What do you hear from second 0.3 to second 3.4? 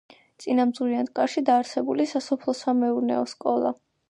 წინამძღვრიანთკარში დაარსებული სასოფლო-სამეურნეო